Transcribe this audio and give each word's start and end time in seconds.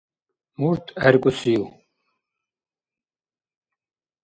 Мурт 0.59 0.85
гӀеркӀусив? 1.01 1.63